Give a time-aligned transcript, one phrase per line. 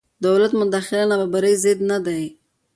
[0.25, 2.23] دولت مداخله نابرابرۍ ضد نه دی.